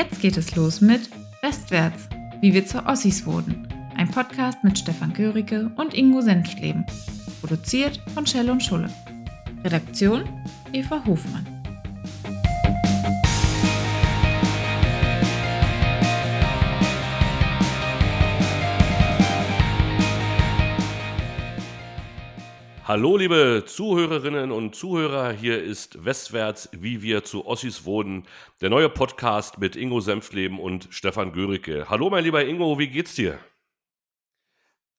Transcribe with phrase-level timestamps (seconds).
[0.00, 1.10] Jetzt geht es los mit
[1.42, 2.08] Westwärts,
[2.40, 3.68] wie wir zu Ossis wurden.
[3.98, 6.86] Ein Podcast mit Stefan Göricke und Ingo Senftleben.
[7.42, 8.88] Produziert von Schell und Schulle.
[9.62, 10.24] Redaktion
[10.72, 11.49] Eva Hofmann.
[22.92, 25.30] Hallo, liebe Zuhörerinnen und Zuhörer.
[25.30, 28.26] Hier ist Westwärts, wie wir zu Ossis wurden.
[28.60, 31.88] Der neue Podcast mit Ingo Senftleben und Stefan Göricke.
[31.88, 33.38] Hallo, mein lieber Ingo, wie geht's dir?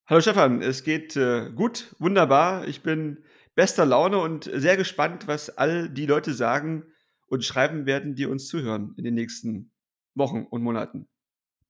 [0.06, 2.66] Hallo Stefan, es geht äh, gut, wunderbar.
[2.66, 6.86] Ich bin bester Laune und sehr gespannt, was all die Leute sagen
[7.28, 9.74] und schreiben werden, die uns zuhören in den nächsten
[10.16, 11.10] Wochen und Monaten.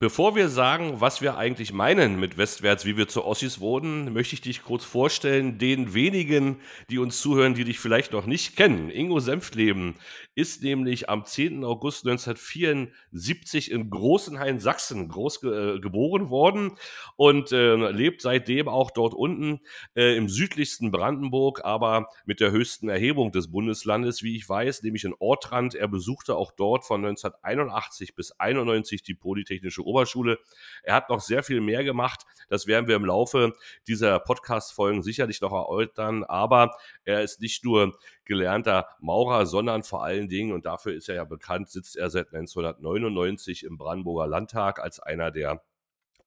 [0.02, 4.34] Bevor wir sagen, was wir eigentlich meinen mit Westwärts, wie wir zu Ossis wurden, möchte
[4.34, 8.90] ich dich kurz vorstellen, den wenigen, die uns zuhören, die dich vielleicht noch nicht kennen.
[8.90, 9.94] Ingo Senftleben
[10.34, 11.64] ist nämlich am 10.
[11.64, 16.72] August 1974 in Großenhain, Sachsen, groß äh, geboren worden
[17.16, 19.60] und äh, lebt seitdem auch dort unten
[19.96, 25.04] äh, im südlichsten Brandenburg, aber mit der höchsten Erhebung des Bundeslandes, wie ich weiß, nämlich
[25.04, 25.76] in Ortrand.
[25.76, 30.40] Er besuchte auch dort von 1981 bis 91 die Polytechnische Oberschule.
[30.84, 32.22] Er hat noch sehr viel mehr gemacht.
[32.50, 33.54] Das werden wir im Laufe
[33.88, 36.24] dieser Podcast-Folgen sicherlich noch erläutern.
[36.24, 41.16] Aber er ist nicht nur gelernter Maurer, sondern vor allen Dingen, und dafür ist er
[41.16, 45.64] ja bekannt, sitzt er seit 1999 im Brandenburger Landtag als einer der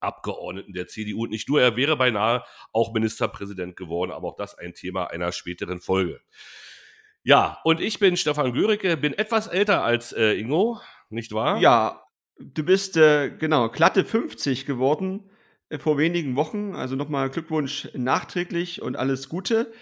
[0.01, 1.25] Abgeordneten der CDU.
[1.25, 5.33] Und nicht nur, er wäre beinahe auch Ministerpräsident geworden, aber auch das ein Thema einer
[5.33, 6.21] späteren Folge.
[7.23, 11.59] Ja, und ich bin Stefan Göricke, bin etwas älter als äh, Ingo, nicht wahr?
[11.59, 12.04] Ja,
[12.39, 15.31] Du bist, äh, genau, glatte 50 geworden
[15.69, 16.75] äh, vor wenigen Wochen.
[16.75, 19.73] Also nochmal Glückwunsch nachträglich und alles Gute.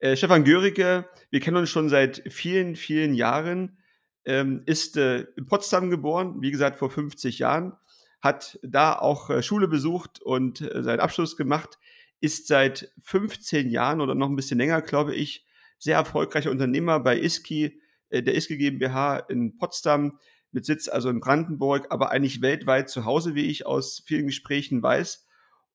[0.00, 3.78] Äh, Stefan Görige, wir kennen uns schon seit vielen, vielen Jahren,
[4.24, 7.74] ähm, ist äh, in Potsdam geboren, wie gesagt vor 50 Jahren,
[8.20, 11.78] hat da auch äh, Schule besucht und äh, seinen Abschluss gemacht,
[12.20, 15.46] ist seit 15 Jahren oder noch ein bisschen länger, glaube ich,
[15.78, 17.80] sehr erfolgreicher Unternehmer bei ISKI,
[18.10, 20.18] der ISKI GmbH in Potsdam
[20.54, 24.82] mit Sitz also in Brandenburg, aber eigentlich weltweit zu Hause, wie ich aus vielen Gesprächen
[24.82, 25.26] weiß.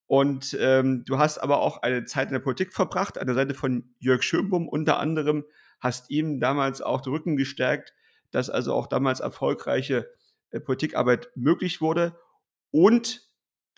[0.08, 3.54] Und ähm, du hast aber auch eine Zeit in der Politik verbracht, an der Seite
[3.54, 5.44] von Jörg Schönbum unter anderem,
[5.82, 7.94] hast ihm damals auch den Rücken gestärkt,
[8.32, 10.10] dass also auch damals erfolgreiche
[10.52, 12.18] äh, Politikarbeit möglich wurde.
[12.72, 13.28] Und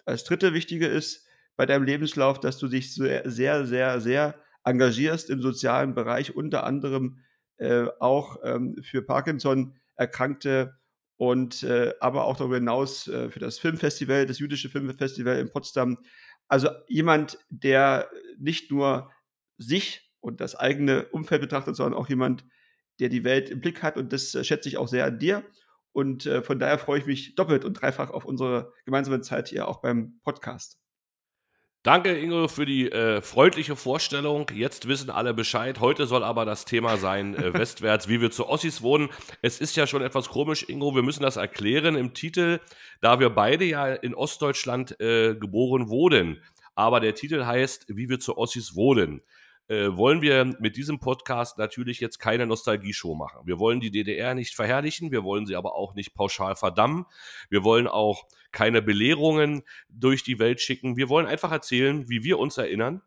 [0.05, 5.31] als dritte Wichtige ist bei deinem Lebenslauf, dass du dich sehr, sehr, sehr, sehr engagierst
[5.31, 7.19] im sozialen Bereich, unter anderem
[7.57, 10.75] äh, auch ähm, für Parkinson Erkrankte
[11.21, 15.99] und äh, aber auch darüber hinaus äh, für das Filmfestival, das jüdische Filmfestival in Potsdam.
[16.47, 18.09] Also jemand, der
[18.39, 19.11] nicht nur
[19.59, 22.43] sich und das eigene Umfeld betrachtet, sondern auch jemand,
[22.99, 23.97] der die Welt im Blick hat.
[23.97, 25.43] Und das äh, schätze ich auch sehr an dir.
[25.91, 29.67] Und äh, von daher freue ich mich doppelt und dreifach auf unsere gemeinsame Zeit hier
[29.67, 30.80] auch beim Podcast.
[31.83, 34.45] Danke, Ingo, für die äh, freundliche Vorstellung.
[34.53, 35.79] Jetzt wissen alle Bescheid.
[35.79, 39.09] Heute soll aber das Thema sein, äh, westwärts, wie wir zu Ossis wohnen.
[39.41, 42.59] Es ist ja schon etwas komisch, Ingo, wir müssen das erklären im Titel,
[43.01, 46.43] da wir beide ja in Ostdeutschland äh, geboren wurden.
[46.75, 49.23] Aber der Titel heißt, wie wir zu Ossis wohnen
[49.71, 53.39] äh, wollen wir mit diesem Podcast natürlich jetzt keine Nostalgie-Show machen.
[53.45, 57.05] Wir wollen die DDR nicht verherrlichen, wir wollen sie aber auch nicht pauschal verdammen.
[57.49, 60.97] Wir wollen auch keine Belehrungen durch die Welt schicken.
[60.97, 63.01] Wir wollen einfach erzählen, wie wir uns erinnern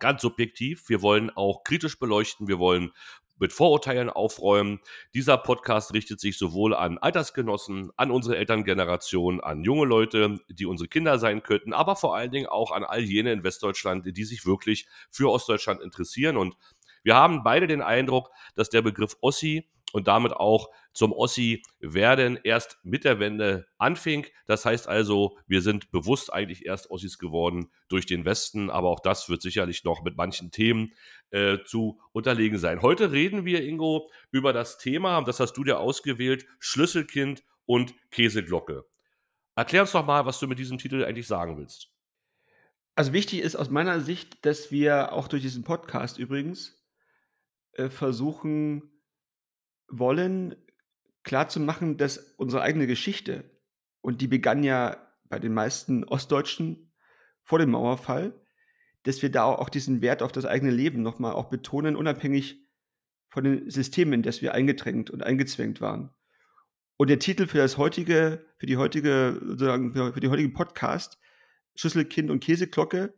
[0.00, 0.88] ganz subjektiv.
[0.88, 2.48] Wir wollen auch kritisch beleuchten.
[2.48, 2.90] Wir wollen
[3.38, 4.80] mit Vorurteilen aufräumen.
[5.14, 10.88] Dieser Podcast richtet sich sowohl an Altersgenossen, an unsere Elterngeneration, an junge Leute, die unsere
[10.88, 14.46] Kinder sein könnten, aber vor allen Dingen auch an all jene in Westdeutschland, die sich
[14.46, 16.36] wirklich für Ostdeutschland interessieren.
[16.36, 16.56] Und
[17.02, 22.36] wir haben beide den Eindruck, dass der Begriff Ossi und damit auch zum Ossi werden
[22.42, 24.26] erst mit der Wende anfing.
[24.46, 28.98] Das heißt also, wir sind bewusst eigentlich erst Ossis geworden durch den Westen, aber auch
[28.98, 30.92] das wird sicherlich noch mit manchen Themen
[31.30, 32.82] äh, zu unterlegen sein.
[32.82, 38.84] Heute reden wir, Ingo, über das Thema, das hast du dir ausgewählt, Schlüsselkind und Käseglocke.
[39.54, 41.92] Erklär uns doch mal, was du mit diesem Titel eigentlich sagen willst.
[42.96, 46.84] Also wichtig ist aus meiner Sicht, dass wir auch durch diesen Podcast übrigens
[47.74, 48.90] äh, versuchen,
[49.88, 50.56] wollen
[51.22, 53.50] klarzumachen, dass unsere eigene Geschichte,
[54.00, 56.92] und die begann ja bei den meisten Ostdeutschen
[57.42, 58.34] vor dem Mauerfall,
[59.04, 62.64] dass wir da auch diesen Wert auf das eigene Leben nochmal auch betonen, unabhängig
[63.28, 66.10] von den Systemen, in das wir eingedrängt und eingezwängt waren.
[66.96, 71.18] Und der Titel für das heutige, für die heutige, sozusagen für die heutigen Podcast,
[71.74, 73.14] Schlüsselkind und Käseglocke,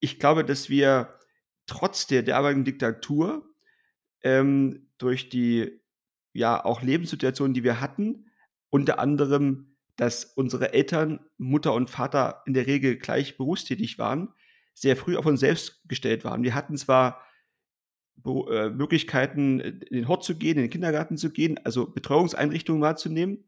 [0.00, 1.18] ich glaube, dass wir
[1.66, 3.48] trotz der derartigen Diktatur
[4.22, 5.80] ähm, durch die
[6.38, 8.26] ja auch Lebenssituationen, die wir hatten,
[8.70, 14.32] unter anderem, dass unsere Eltern, Mutter und Vater in der Regel gleich berufstätig waren,
[14.74, 16.42] sehr früh auf uns selbst gestellt waren.
[16.42, 17.20] Wir hatten zwar
[18.24, 23.44] äh, Möglichkeiten, in den Hort zu gehen, in den Kindergarten zu gehen, also Betreuungseinrichtungen wahrzunehmen.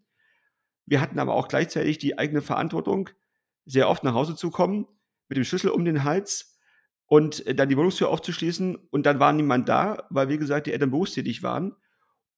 [0.86, 3.10] Wir hatten aber auch gleichzeitig die eigene Verantwortung,
[3.64, 4.86] sehr oft nach Hause zu kommen,
[5.28, 6.58] mit dem Schlüssel um den Hals
[7.06, 10.72] und äh, dann die Wohnungstür aufzuschließen und dann war niemand da, weil, wie gesagt, die
[10.72, 11.76] Eltern berufstätig waren.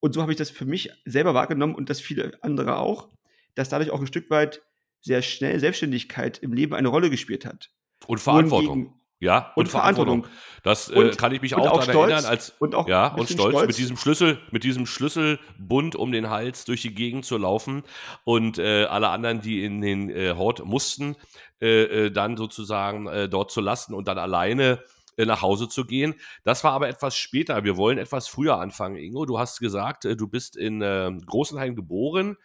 [0.02, 3.08] Und so habe ich das für mich selber wahrgenommen und das viele andere auch,
[3.54, 4.60] dass dadurch auch ein Stück weit
[5.00, 7.70] sehr schnell Selbstständigkeit im Leben eine Rolle gespielt hat.
[8.08, 9.00] Und Verantwortung.
[9.20, 10.26] Ja, und, und Verantwortung.
[10.64, 13.30] Das äh, und, kann ich mich auch, auch daran erinnern, als und auch ja und
[13.30, 17.38] stolz, stolz, mit diesem Schlüssel, mit diesem Schlüsselbund um den Hals durch die Gegend zu
[17.38, 17.84] laufen
[18.24, 21.14] und äh, alle anderen, die in den äh, Hort mussten,
[21.60, 24.82] äh, äh, dann sozusagen äh, dort zu lassen und dann alleine
[25.16, 26.14] nach Hause zu gehen.
[26.44, 27.64] Das war aber etwas später.
[27.64, 29.26] Wir wollen etwas früher anfangen, Ingo.
[29.26, 32.36] Du hast gesagt, du bist in Großenhain geboren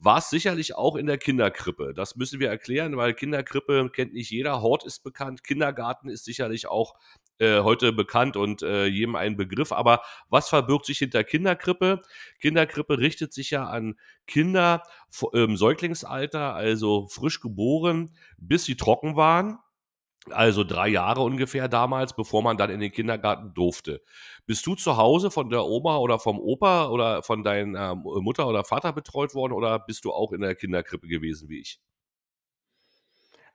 [0.00, 1.92] war es sicherlich auch in der Kinderkrippe.
[1.94, 4.62] Das müssen wir erklären, weil Kinderkrippe kennt nicht jeder.
[4.62, 6.94] Hort ist bekannt, Kindergarten ist sicherlich auch
[7.38, 9.72] äh, heute bekannt und äh, jedem ein Begriff.
[9.72, 12.00] Aber was verbirgt sich hinter Kinderkrippe?
[12.40, 14.82] Kinderkrippe richtet sich ja an Kinder
[15.32, 19.58] im Säuglingsalter, also frisch geboren, bis sie trocken waren
[20.28, 24.02] also drei Jahre ungefähr damals, bevor man dann in den Kindergarten durfte.
[24.46, 28.64] Bist du zu Hause von der Oma oder vom Opa oder von deiner Mutter oder
[28.64, 31.80] Vater betreut worden oder bist du auch in der Kinderkrippe gewesen wie ich?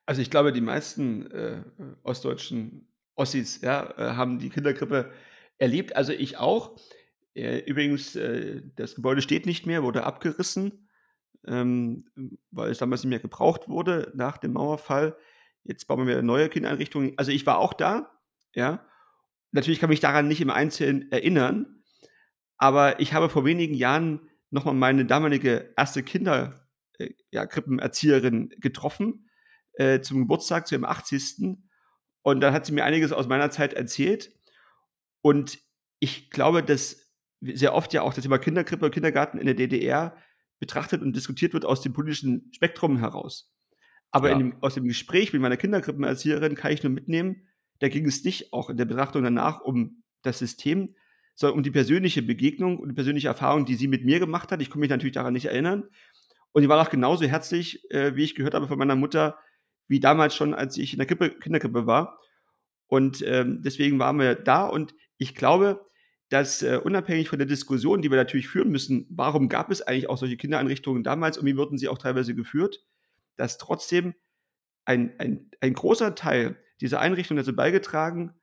[0.05, 1.63] Also ich glaube, die meisten äh,
[2.03, 5.11] ostdeutschen Ossis ja, äh, haben die Kinderkrippe
[5.57, 5.95] erlebt.
[5.95, 6.77] Also ich auch.
[7.33, 10.87] Äh, übrigens, äh, das Gebäude steht nicht mehr, wurde abgerissen,
[11.45, 12.05] ähm,
[12.51, 15.17] weil es damals nicht mehr gebraucht wurde nach dem Mauerfall.
[15.65, 17.13] Jetzt bauen wir neue Kindereinrichtungen.
[17.17, 18.11] Also ich war auch da,
[18.53, 18.85] ja.
[19.51, 21.83] Natürlich kann mich daran nicht im Einzelnen erinnern,
[22.57, 29.29] aber ich habe vor wenigen Jahren nochmal meine damalige erste Kinderkrippenerzieherin äh, ja, getroffen
[29.73, 31.57] äh, zum Geburtstag, zu ihrem 80.
[32.21, 34.31] Und dann hat sie mir einiges aus meiner Zeit erzählt.
[35.21, 35.59] Und
[35.99, 40.15] ich glaube, dass sehr oft ja auch das Thema Kinderkrippe und Kindergarten in der DDR
[40.59, 43.54] betrachtet und diskutiert wird aus dem politischen Spektrum heraus.
[44.15, 44.37] Aber ja.
[44.37, 48.53] dem, aus dem Gespräch mit meiner Kinderkrippenerzieherin kann ich nur mitnehmen, da ging es nicht
[48.53, 50.95] auch in der Betrachtung danach um das System,
[51.35, 54.61] sondern um die persönliche Begegnung und die persönliche Erfahrung, die sie mit mir gemacht hat.
[54.61, 55.89] Ich konnte mich natürlich daran nicht erinnern.
[56.53, 59.37] Und die war auch genauso herzlich, äh, wie ich gehört habe von meiner Mutter,
[59.89, 62.17] wie damals schon, als ich in der Kippe, Kinderkrippe war.
[62.87, 64.65] Und ähm, deswegen waren wir da.
[64.65, 65.85] Und ich glaube,
[66.29, 70.07] dass äh, unabhängig von der Diskussion, die wir natürlich führen müssen, warum gab es eigentlich
[70.07, 72.85] auch solche Kindereinrichtungen damals und wie wurden sie auch teilweise geführt,
[73.37, 74.15] dass trotzdem
[74.85, 78.33] ein, ein, ein großer Teil dieser Einrichtungen dazu beigetragen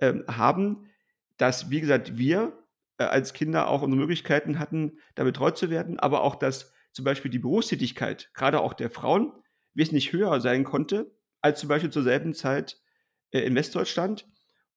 [0.00, 0.90] äh, haben,
[1.36, 2.58] dass, wie gesagt, wir
[2.98, 7.04] äh, als Kinder auch unsere Möglichkeiten hatten, da betreut zu werden, aber auch, dass zum
[7.04, 9.32] Beispiel die Berufstätigkeit, gerade auch der Frauen,
[9.74, 12.80] wesentlich höher sein konnte, als zum Beispiel zur selben Zeit
[13.32, 14.26] äh, in Westdeutschland.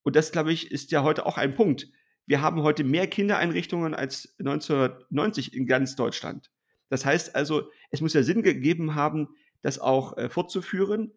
[0.04, 1.88] Und das, glaube ich, ist ja heute auch ein Punkt.
[2.26, 6.52] Wir haben heute mehr Kindereinrichtungen als 1990 in ganz Deutschland.
[6.90, 9.30] Das heißt also, es muss ja Sinn gegeben haben,
[9.62, 11.12] das auch äh, fortzuführen,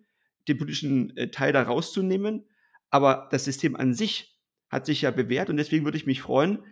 [0.49, 2.47] den politischen äh, Teil da rauszunehmen.
[2.91, 4.39] Aber das System an sich
[4.69, 6.65] hat sich ja bewährt und deswegen würde ich mich freuen,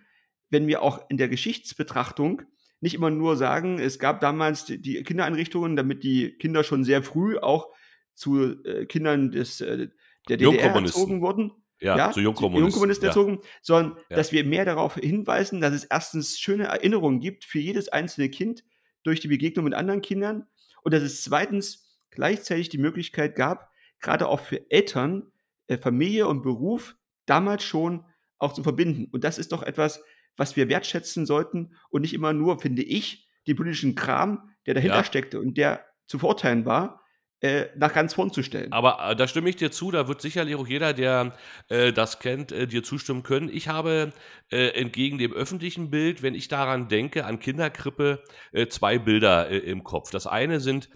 [0.50, 2.42] wenn wir auch in der Geschichtsbetrachtung
[2.80, 7.36] nicht immer nur sagen, es gab damals die, Kindereinrichtungen, damit die Kinder schon sehr früh
[7.38, 7.68] auch
[8.14, 9.88] zu äh, Kindern des, äh,
[10.28, 11.52] der DDR erzogen wurden.
[11.80, 13.10] Ja, ja, zu Jungkommunisten, Jungkommunisten ja.
[13.10, 14.16] erzogen, sondern ja.
[14.16, 18.64] dass wir mehr darauf hinweisen, dass es erstens schöne Erinnerungen gibt für jedes einzelne Kind
[19.04, 20.46] durch die Begegnung mit anderen Kindern
[20.82, 23.70] und dass es zweitens gleichzeitig die Möglichkeit gab,
[24.00, 25.30] gerade auch für Eltern,
[25.66, 28.04] äh, Familie und Beruf damals schon
[28.38, 29.08] auch zu verbinden.
[29.10, 30.02] Und das ist doch etwas,
[30.36, 34.98] was wir wertschätzen sollten und nicht immer nur, finde ich, den politischen Kram, der dahinter
[34.98, 35.04] ja.
[35.04, 37.02] steckte und der zu verurteilen war,
[37.40, 38.72] äh, nach ganz vorn zu stellen.
[38.72, 41.34] Aber äh, da stimme ich dir zu, da wird sicherlich auch jeder, der
[41.68, 43.48] äh, das kennt, äh, dir zustimmen können.
[43.48, 44.12] Ich habe
[44.50, 49.84] äh, entgegen dem öffentlichen Bild, wenn ich daran denke, an Kinderkrippe, äh, zwei Bilder im
[49.84, 50.10] Kopf.
[50.10, 50.88] Das eine sind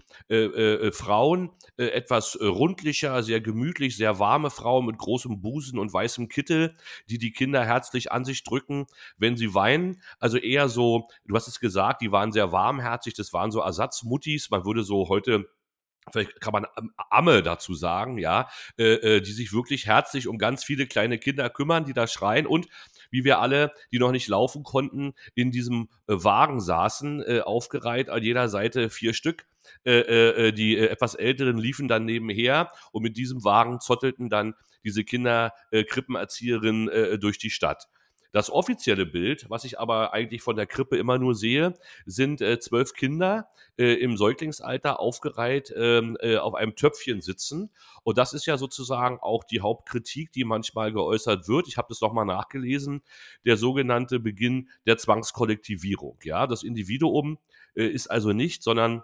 [0.91, 6.75] Frauen, etwas rundlicher, sehr gemütlich, sehr warme Frauen mit großem Busen und weißem Kittel,
[7.09, 8.85] die die Kinder herzlich an sich drücken,
[9.17, 10.01] wenn sie weinen.
[10.19, 14.49] Also eher so, du hast es gesagt, die waren sehr warmherzig, das waren so Ersatzmuttis,
[14.49, 15.49] man würde so heute
[16.11, 16.65] vielleicht kann man
[17.09, 21.49] Amme dazu sagen, ja, äh, äh, die sich wirklich herzlich um ganz viele kleine Kinder
[21.49, 22.67] kümmern, die da schreien und
[23.11, 28.09] wie wir alle, die noch nicht laufen konnten, in diesem äh, Wagen saßen, äh, aufgereiht
[28.09, 29.45] an jeder Seite vier Stück.
[29.85, 29.99] Äh,
[30.47, 35.53] äh, die etwas älteren liefen dann nebenher und mit diesem Wagen zottelten dann diese Kinder,
[35.71, 37.87] Krippenerzieherinnen durch die Stadt.
[38.33, 41.75] Das offizielle Bild, was ich aber eigentlich von der Krippe immer nur sehe,
[42.07, 43.47] sind äh, zwölf Kinder
[43.77, 47.69] äh, im Säuglingsalter aufgereiht ähm, äh, auf einem Töpfchen sitzen.
[48.01, 51.67] Und das ist ja sozusagen auch die Hauptkritik, die manchmal geäußert wird.
[51.67, 53.03] Ich habe das nochmal nachgelesen.
[53.45, 56.17] Der sogenannte Beginn der Zwangskollektivierung.
[56.23, 57.37] Ja, das Individuum
[57.75, 59.03] äh, ist also nicht, sondern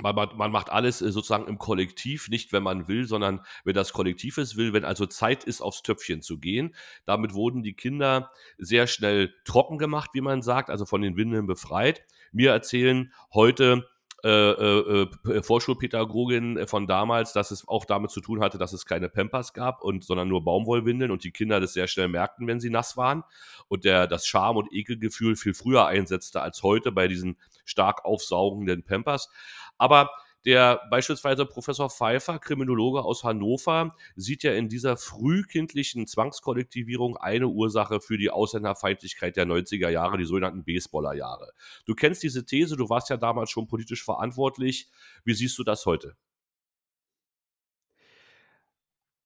[0.00, 3.74] man, man, man macht alles äh, sozusagen im Kollektiv, nicht wenn man will, sondern wenn
[3.74, 6.74] das Kollektiv es will, wenn also Zeit ist, aufs Töpfchen zu gehen.
[7.04, 11.46] Damit wurden die Kinder sehr schnell trocken gemacht, wie man sagt, also von den Windeln
[11.46, 12.02] befreit.
[12.32, 13.88] Mir erzählen heute
[14.24, 18.84] äh, äh, äh Vorschulpädagogin von damals, dass es auch damit zu tun hatte, dass es
[18.84, 22.58] keine Pampers gab und sondern nur Baumwollwindeln und die Kinder das sehr schnell merkten, wenn
[22.58, 23.22] sie nass waren
[23.68, 28.82] und der das Scham und Ekelgefühl viel früher einsetzte als heute bei diesen stark aufsaugenden
[28.82, 29.30] Pampers.
[29.78, 30.10] Aber
[30.44, 38.00] der beispielsweise Professor Pfeiffer, Kriminologe aus Hannover, sieht ja in dieser frühkindlichen Zwangskollektivierung eine Ursache
[38.00, 41.52] für die Ausländerfeindlichkeit der 90er Jahre, die sogenannten Baseballer-Jahre.
[41.86, 44.88] Du kennst diese These, du warst ja damals schon politisch verantwortlich.
[45.24, 46.16] Wie siehst du das heute?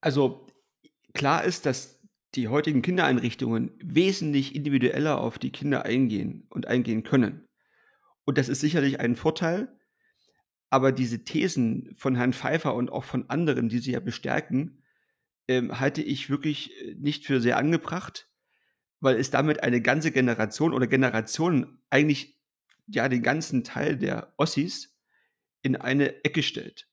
[0.01, 0.47] Also
[1.15, 2.01] klar ist, dass
[2.35, 7.47] die heutigen Kindereinrichtungen wesentlich individueller auf die Kinder eingehen und eingehen können.
[8.25, 9.69] Und das ist sicherlich ein Vorteil,
[10.73, 14.83] aber diese Thesen von Herrn Pfeiffer und auch von anderen, die sie ja bestärken,
[15.47, 18.31] ähm, halte ich wirklich äh, nicht für sehr angebracht,
[18.99, 22.41] weil es damit eine ganze Generation oder Generationen eigentlich
[22.87, 24.97] ja den ganzen Teil der Ossis
[25.61, 26.88] in eine Ecke stellt.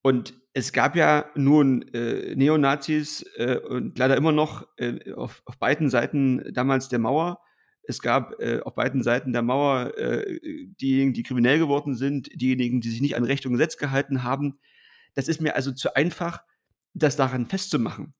[0.00, 5.58] Und es gab ja nun äh, Neonazis äh, und leider immer noch äh, auf, auf
[5.58, 7.42] beiden Seiten damals der Mauer,
[7.90, 10.40] es gab äh, auf beiden Seiten der Mauer äh,
[10.80, 14.58] diejenigen, die kriminell geworden sind, diejenigen, die sich nicht an Recht und Gesetz gehalten haben.
[15.14, 16.42] Das ist mir also zu einfach,
[16.94, 18.14] das daran festzumachen.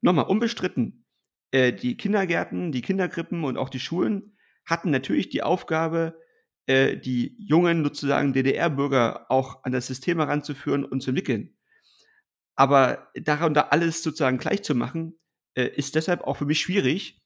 [0.00, 1.04] Nochmal, unbestritten,
[1.50, 6.18] äh, die Kindergärten, die Kinderkrippen und auch die Schulen hatten natürlich die Aufgabe,
[6.66, 11.56] äh, die jungen sozusagen DDR-Bürger auch an das System heranzuführen und zu entwickeln.
[12.54, 15.16] Aber darunter alles sozusagen gleich zu machen,
[15.54, 17.22] äh, ist deshalb auch für mich schwierig,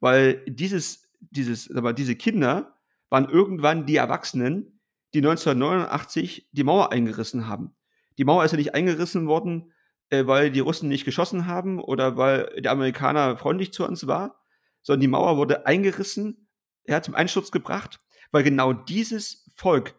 [0.00, 2.74] weil dieses dieses, aber diese Kinder
[3.10, 4.80] waren irgendwann die Erwachsenen,
[5.14, 7.74] die 1989 die Mauer eingerissen haben.
[8.18, 9.72] Die Mauer ist ja nicht eingerissen worden,
[10.10, 14.40] äh, weil die Russen nicht geschossen haben oder weil der Amerikaner freundlich zu uns war,
[14.82, 16.48] sondern die Mauer wurde eingerissen,
[16.84, 18.00] er hat zum Einsturz gebracht,
[18.30, 19.94] weil genau dieses Volk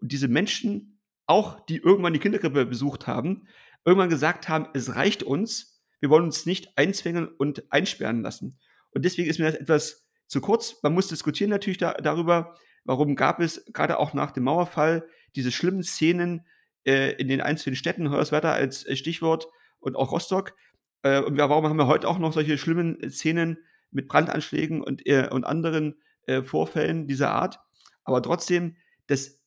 [0.00, 3.46] und diese Menschen, auch die irgendwann die Kinderkrippe besucht haben,
[3.84, 8.58] irgendwann gesagt haben, es reicht uns, wir wollen uns nicht einzwängen und einsperren lassen.
[8.92, 10.80] Und deswegen ist mir das etwas zu kurz.
[10.82, 15.50] Man muss diskutieren natürlich da, darüber, warum gab es gerade auch nach dem Mauerfall diese
[15.50, 16.46] schlimmen Szenen
[16.86, 19.48] äh, in den einzelnen Städten, Hoyerswerda als äh, Stichwort
[19.80, 20.54] und auch Rostock.
[21.02, 23.58] Äh, und warum haben wir heute auch noch solche schlimmen Szenen
[23.90, 27.58] mit Brandanschlägen und, äh, und anderen äh, Vorfällen dieser Art?
[28.04, 28.76] Aber trotzdem,
[29.08, 29.40] das,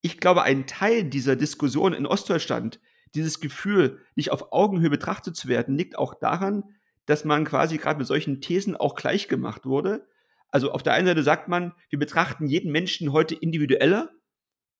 [0.00, 2.80] ich glaube, ein Teil dieser Diskussion in Ostdeutschland,
[3.16, 6.62] dieses Gefühl, nicht auf Augenhöhe betrachtet zu werden, liegt auch daran,
[7.06, 10.06] dass man quasi gerade mit solchen Thesen auch gleich gemacht wurde
[10.50, 14.10] also auf der einen Seite sagt man, wir betrachten jeden Menschen heute individueller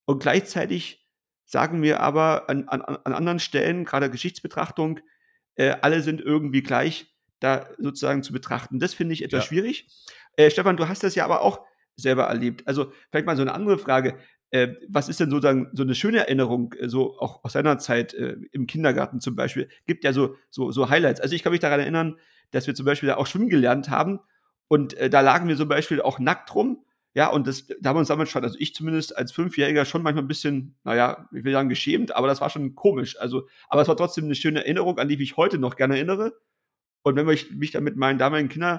[0.04, 1.06] und gleichzeitig
[1.44, 5.00] sagen wir aber an, an, an anderen Stellen, gerade Geschichtsbetrachtung,
[5.56, 8.78] äh, alle sind irgendwie gleich da sozusagen zu betrachten.
[8.78, 9.48] Das finde ich etwas ja.
[9.48, 9.88] schwierig.
[10.36, 11.60] Äh, Stefan, du hast das ja aber auch
[11.96, 12.66] selber erlebt.
[12.66, 14.16] Also vielleicht mal so eine andere Frage.
[14.50, 18.14] Äh, was ist denn sozusagen so eine schöne Erinnerung, äh, so auch aus seiner Zeit
[18.14, 19.68] äh, im Kindergarten zum Beispiel?
[19.86, 21.20] Gibt ja so, so, so Highlights.
[21.20, 22.18] Also ich kann mich daran erinnern,
[22.50, 24.20] dass wir zum Beispiel da auch schwimmen gelernt haben
[24.70, 26.84] und äh, da lagen wir zum Beispiel auch nackt rum.
[27.12, 30.00] Ja, und das, da haben wir uns damals schon, also ich zumindest als Fünfjähriger schon
[30.00, 33.18] manchmal ein bisschen, naja, ich will sagen geschämt, aber das war schon komisch.
[33.18, 35.96] Also, aber es war trotzdem eine schöne Erinnerung, an die ich mich heute noch gerne
[35.96, 36.34] erinnere.
[37.02, 38.78] Und wenn ich mich dann mit meinen damaligen Kindern,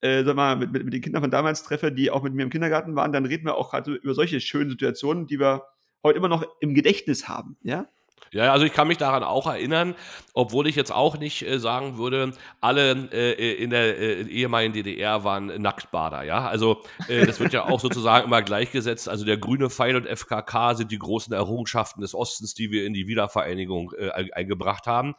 [0.00, 2.44] äh, sag mal, mit, mit, mit den Kindern von damals treffe, die auch mit mir
[2.44, 5.64] im Kindergarten waren, dann reden wir auch gerade über solche schönen Situationen, die wir
[6.02, 7.90] heute immer noch im Gedächtnis haben, ja.
[8.32, 9.94] Ja, also ich kann mich daran auch erinnern,
[10.34, 15.24] obwohl ich jetzt auch nicht äh, sagen würde, alle äh, in der äh, ehemaligen DDR
[15.24, 16.46] waren Nacktbader, ja.
[16.46, 19.08] Also äh, das wird ja auch sozusagen immer gleichgesetzt.
[19.08, 22.92] Also der grüne Pfeil und FKK sind die großen Errungenschaften des Ostens, die wir in
[22.94, 25.14] die Wiedervereinigung äh, eingebracht haben.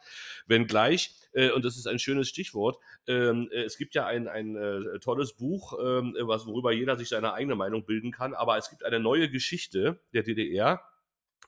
[0.46, 4.56] Wenngleich, äh, und das ist ein schönes Stichwort, ähm, es gibt ja ein, ein
[5.00, 8.84] tolles Buch, ähm, was, worüber jeder sich seine eigene Meinung bilden kann, aber es gibt
[8.84, 10.82] eine neue Geschichte der DDR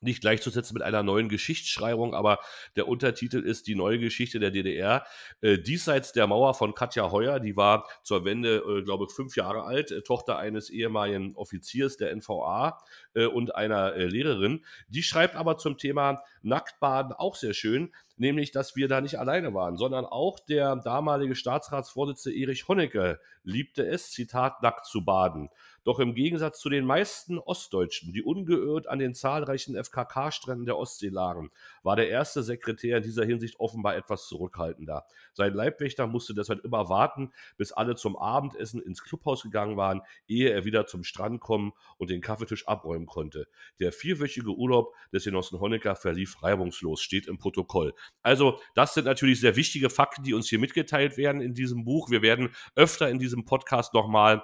[0.01, 2.39] nicht gleichzusetzen mit einer neuen Geschichtsschreibung, aber
[2.77, 5.05] der Untertitel ist die neue Geschichte der DDR.
[5.41, 9.37] Äh, diesseits der Mauer von Katja Heuer, die war zur Wende, äh, glaube ich, fünf
[9.37, 12.79] Jahre alt, äh, Tochter eines ehemaligen Offiziers der NVA
[13.15, 14.65] äh, und einer äh, Lehrerin.
[14.89, 17.93] Die schreibt aber zum Thema Nacktbaden auch sehr schön.
[18.17, 23.87] nämlich, dass wir da nicht alleine waren, sondern auch der damalige Staatsratsvorsitzende Erich Honecker liebte
[23.87, 25.49] es, Zitat, nackt zu baden.
[25.85, 31.09] Doch im Gegensatz zu den meisten Ostdeutschen, die ungeirrt an den zahlreichen FKK-Stränden der Ostsee
[31.09, 31.51] lagen,
[31.83, 35.07] war der erste Sekretär in dieser Hinsicht offenbar etwas zurückhaltender.
[35.33, 40.51] Sein Leibwächter musste deshalb immer warten, bis alle zum Abendessen ins Clubhaus gegangen waren, ehe
[40.51, 43.47] er wieder zum Strand kommen und den Kaffeetisch abräumen konnte.
[43.79, 47.95] Der vierwöchige Urlaub des Genossen Honecker verlief reibungslos, steht im Protokoll.
[48.23, 52.11] Also, das sind natürlich sehr wichtige Fakten, die uns hier mitgeteilt werden in diesem Buch.
[52.11, 54.43] Wir werden öfter in diesem Podcast nochmal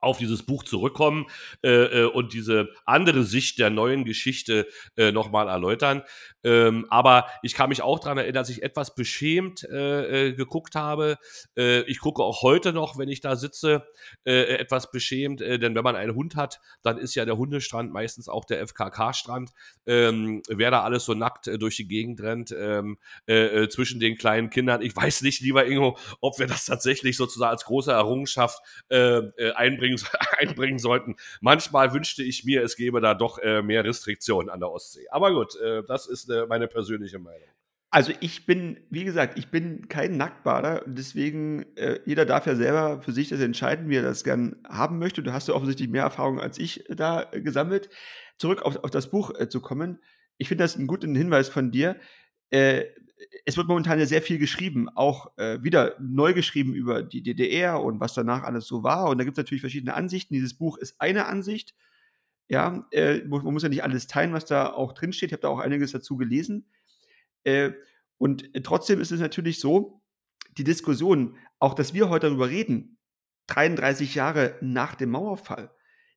[0.00, 1.26] auf dieses Buch zurückkommen
[1.62, 6.02] äh, äh, und diese andere Sicht der neuen Geschichte äh, nochmal erläutern.
[6.48, 10.74] Ähm, aber ich kann mich auch daran erinnern, dass ich etwas beschämt äh, äh geguckt
[10.74, 11.18] habe.
[11.56, 13.86] Äh, ich gucke auch heute noch, wenn ich da sitze,
[14.24, 17.92] äh, etwas beschämt, äh, denn wenn man einen Hund hat, dann ist ja der Hundestrand
[17.92, 19.50] meistens auch der FKK-Strand.
[19.86, 24.00] Ähm, wer da alles so nackt äh, durch die Gegend rennt, ähm, äh, äh, zwischen
[24.00, 24.80] den kleinen Kindern.
[24.80, 29.52] Ich weiß nicht, lieber Ingo, ob wir das tatsächlich sozusagen als große Errungenschaft äh, äh,
[29.52, 30.00] einbringen
[30.38, 31.16] einbringen, sollten.
[31.40, 35.06] Manchmal wünschte ich mir, es gäbe da doch äh, mehr Restriktionen an der Ostsee.
[35.10, 37.48] Aber gut, äh, das ist äh, meine persönliche Meinung.
[37.90, 43.00] Also ich bin, wie gesagt, ich bin kein Nacktbader, deswegen, äh, jeder darf ja selber
[43.00, 45.22] für sich das entscheiden, wie er das gern haben möchte.
[45.22, 47.88] Du hast ja offensichtlich mehr Erfahrung als ich äh, da äh, gesammelt.
[48.36, 50.00] Zurück auf, auf das Buch zu kommen.
[50.36, 51.96] Ich finde das einen guten Hinweis von dir.
[52.50, 57.82] Es wird momentan ja sehr viel geschrieben, auch äh, wieder neu geschrieben über die DDR
[57.82, 59.08] und was danach alles so war.
[59.08, 60.34] Und da gibt es natürlich verschiedene Ansichten.
[60.34, 61.74] Dieses Buch ist eine Ansicht.
[62.48, 65.30] Ja, äh, man muss ja nicht alles teilen, was da auch drinsteht.
[65.30, 66.66] Ich habe da auch einiges dazu gelesen.
[67.44, 67.72] Äh,
[68.16, 70.02] und trotzdem ist es natürlich so,
[70.56, 72.98] die Diskussion, auch dass wir heute darüber reden,
[73.48, 75.70] 33 Jahre nach dem Mauerfall,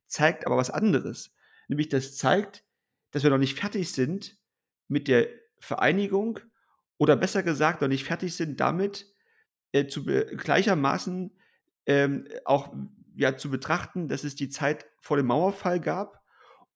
[0.08, 1.36] zeigt aber was anderes.
[1.68, 2.64] Nämlich das zeigt,
[3.12, 4.38] dass wir noch nicht fertig sind
[4.88, 5.28] mit der
[5.60, 6.40] Vereinigung
[6.98, 9.06] oder besser gesagt noch nicht fertig sind damit,
[9.72, 11.38] äh, zu gleichermaßen
[11.86, 12.74] ähm, auch
[13.16, 16.21] ja, zu betrachten, dass es die Zeit vor dem Mauerfall gab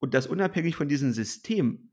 [0.06, 1.89] und dass unabhängig von diesem System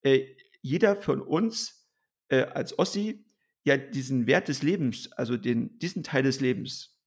[0.00, 0.24] äh,
[0.62, 1.86] jeder von uns
[2.28, 3.26] äh, als Ossi
[3.62, 6.98] ja diesen Wert des Lebens, also den, diesen Teil des Lebens,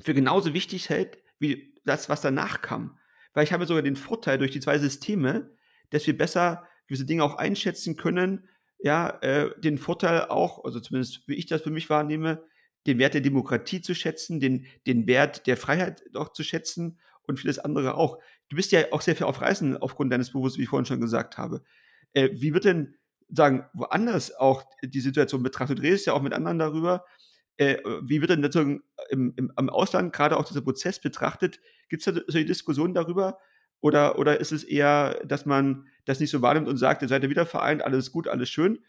[0.00, 2.98] für genauso wichtig hält wie das, was danach kam.
[3.34, 5.54] Weil ich habe sogar den Vorteil durch die zwei Systeme,
[5.90, 11.28] dass wir besser gewisse Dinge auch einschätzen können, ja, äh, den Vorteil auch, also zumindest
[11.28, 12.42] wie ich das für mich wahrnehme,
[12.86, 17.40] den Wert der Demokratie zu schätzen, den, den Wert der Freiheit auch zu schätzen und
[17.40, 18.18] vieles andere auch.
[18.52, 21.00] Du bist ja auch sehr viel auf Reisen aufgrund deines Berufs, wie ich vorhin schon
[21.00, 21.62] gesagt habe.
[22.12, 22.96] Äh, wie wird denn,
[23.30, 25.78] sagen, woanders auch die Situation betrachtet?
[25.78, 27.06] Du redest ja auch mit anderen darüber.
[27.56, 31.60] Äh, wie wird denn dazu im, im, im Ausland gerade auch dieser Prozess betrachtet?
[31.88, 33.38] Gibt es da solche Diskussionen darüber?
[33.80, 37.22] Oder, oder ist es eher, dass man das nicht so wahrnimmt und sagt, ihr seid
[37.22, 38.80] ja wieder vereint, alles gut, alles schön?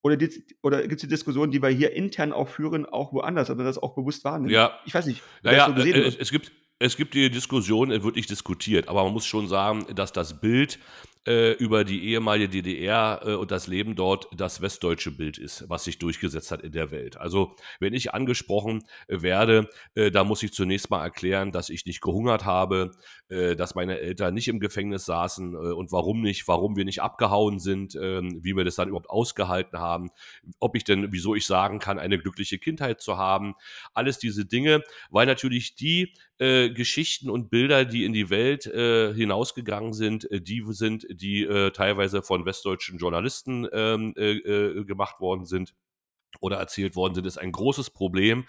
[0.00, 0.16] Oder,
[0.62, 3.76] oder gibt es die Diskussion, die wir hier intern auch führen, auch woanders, aber das
[3.76, 4.54] auch bewusst wahrnehmen?
[4.54, 4.80] Ja.
[4.86, 5.22] Ich weiß nicht.
[5.42, 6.50] Naja, so äh, es, es, gibt,
[6.82, 10.40] es gibt die Diskussion, es wird nicht diskutiert, aber man muss schon sagen, dass das
[10.40, 10.80] Bild
[11.26, 15.84] äh, über die ehemalige DDR äh, und das Leben dort das westdeutsche Bild ist, was
[15.84, 17.16] sich durchgesetzt hat in der Welt.
[17.16, 21.86] Also wenn ich angesprochen äh, werde, äh, da muss ich zunächst mal erklären, dass ich
[21.86, 22.90] nicht gehungert habe,
[23.28, 27.60] äh, dass meine Eltern nicht im Gefängnis saßen und warum nicht, warum wir nicht abgehauen
[27.60, 30.10] sind, ähm, wie wir das dann überhaupt ausgehalten haben,
[30.58, 33.54] ob ich denn, wieso ich sagen kann, eine glückliche Kindheit zu haben.
[33.94, 36.12] Alles diese Dinge, weil natürlich die
[36.42, 41.44] äh, Geschichten und Bilder, die in die Welt äh, hinausgegangen sind, äh, die sind, die
[41.44, 45.72] äh, teilweise von westdeutschen Journalisten ähm, äh, äh, gemacht worden sind
[46.40, 48.46] oder erzählt worden sind, ist ein großes Problem.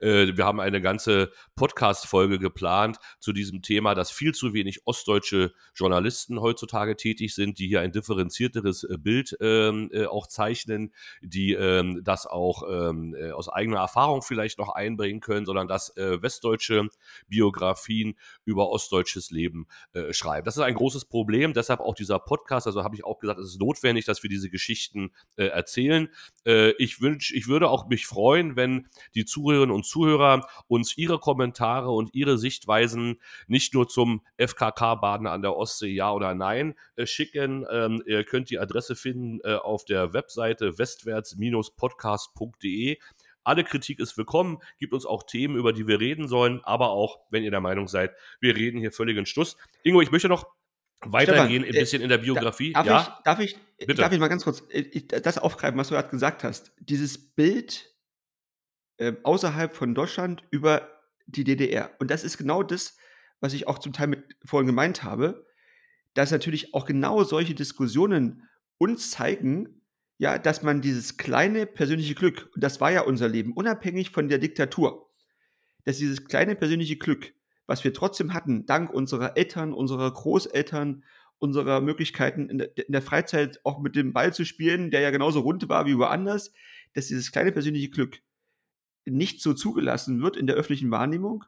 [0.00, 5.52] Äh, wir haben eine ganze Podcast-Folge geplant zu diesem Thema, dass viel zu wenig ostdeutsche
[5.74, 10.92] Journalisten heutzutage tätig sind, die hier ein differenzierteres äh, Bild ähm, äh, auch zeichnen,
[11.22, 16.88] die ähm, das auch ähm, aus eigener Erfahrung vielleicht noch einbringen können, sondern dass westdeutsche
[17.28, 19.66] Biografien über ostdeutsches Leben
[20.10, 20.44] schreiben.
[20.44, 22.66] Das ist ein großes Problem, deshalb auch dieser Podcast.
[22.66, 26.08] Also habe ich auch gesagt, es ist notwendig, dass wir diese Geschichten erzählen.
[26.44, 31.90] ich wünsche ich würde auch mich freuen, wenn die Zuhörerinnen und Zuhörer uns ihre Kommentare
[31.90, 37.66] und ihre Sichtweisen nicht nur zum FKK-Baden an der Ostsee, ja oder nein, äh, schicken.
[37.70, 42.98] Ähm, ihr könnt die Adresse finden äh, auf der Webseite westwärts-podcast.de.
[43.46, 47.20] Alle Kritik ist willkommen, gibt uns auch Themen, über die wir reden sollen, aber auch,
[47.30, 49.58] wenn ihr der Meinung seid, wir reden hier völligen Stuss.
[49.82, 50.46] Ingo, ich möchte noch
[51.06, 52.72] weitergehen, Stefan, ein bisschen in der Biografie.
[52.72, 53.00] Darf, ja?
[53.00, 53.94] ich, darf, ich, Bitte.
[53.94, 56.72] darf ich mal ganz kurz äh, das aufgreifen, was du gerade gesagt hast?
[56.80, 57.94] Dieses Bild
[58.98, 60.88] äh, außerhalb von Deutschland über
[61.26, 61.90] die DDR.
[61.98, 62.96] Und das ist genau das,
[63.40, 65.46] was ich auch zum Teil mit vorhin gemeint habe,
[66.14, 69.82] dass natürlich auch genau solche Diskussionen uns zeigen,
[70.18, 74.28] ja, dass man dieses kleine persönliche Glück, und das war ja unser Leben, unabhängig von
[74.28, 75.10] der Diktatur,
[75.84, 77.34] dass dieses kleine persönliche Glück,
[77.66, 81.04] was wir trotzdem hatten, dank unserer Eltern, unserer Großeltern,
[81.38, 85.10] unserer Möglichkeiten in der, in der Freizeit auch mit dem Ball zu spielen, der ja
[85.10, 86.52] genauso rund war wie woanders,
[86.94, 88.20] dass dieses kleine persönliche Glück
[89.04, 91.44] nicht so zugelassen wird in der öffentlichen Wahrnehmung.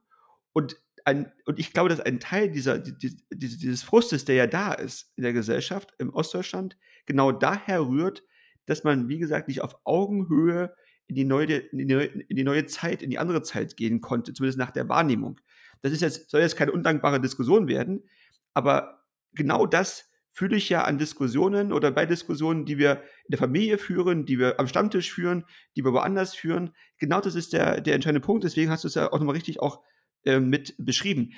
[0.52, 4.72] Und, ein, und ich glaube, dass ein Teil dieser, die, dieses Frustes, der ja da
[4.72, 6.76] ist in der Gesellschaft, im Ostdeutschland,
[7.06, 8.24] genau daher rührt,
[8.66, 10.74] dass man, wie gesagt, nicht auf Augenhöhe
[11.06, 14.00] in die, neue, in, die neue, in die neue Zeit, in die andere Zeit gehen
[14.00, 15.40] konnte, zumindest nach der Wahrnehmung.
[15.82, 18.08] Das ist jetzt, soll jetzt keine undankbare Diskussion werden,
[18.54, 23.38] aber genau das fühle ich ja an Diskussionen oder bei Diskussionen, die wir in der
[23.38, 26.74] Familie führen, die wir am Stammtisch führen, die wir woanders führen.
[26.98, 28.44] Genau das ist der, der entscheidende Punkt.
[28.44, 29.82] Deswegen hast du es ja auch nochmal richtig auch
[30.24, 31.32] äh, mit beschrieben.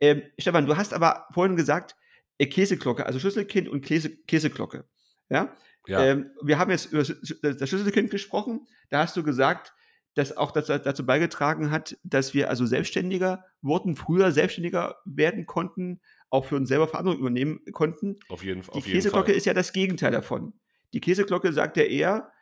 [0.00, 1.96] Ähm, Stefan, du hast aber vorhin gesagt,
[2.38, 4.84] äh, Käseglocke, also Schlüsselkind und Käse, Käseglocke.
[5.30, 5.52] Ja?
[5.88, 6.04] ja.
[6.04, 8.68] Ähm, wir haben jetzt über das Schlüsselkind gesprochen.
[8.88, 9.74] Da hast du gesagt,
[10.14, 16.00] dass auch das dazu beigetragen hat, dass wir also selbstständiger wurden, früher selbstständiger werden konnten,
[16.30, 18.16] auch für uns selber Verantwortung übernehmen konnten.
[18.28, 20.54] Auf jeden, Die auf Käseglocke ist ja das Gegenteil davon.
[20.92, 22.32] Die Käseglocke sagt ja eher,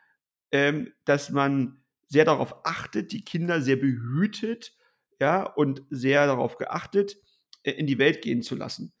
[0.51, 4.73] ähm, dass man sehr darauf achtet, die Kinder sehr behütet,
[5.19, 7.17] ja, und sehr darauf geachtet,
[7.63, 8.93] äh, in die Welt gehen zu lassen.